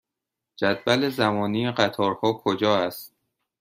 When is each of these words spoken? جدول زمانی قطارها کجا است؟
جدول 0.57 1.09
زمانی 1.09 1.71
قطارها 1.71 2.33
کجا 2.33 2.77
است؟ 2.77 3.15